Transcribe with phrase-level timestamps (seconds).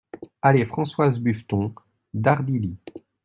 [0.41, 1.75] Allée Françoise Buffeton,
[2.11, 2.75] Dardilly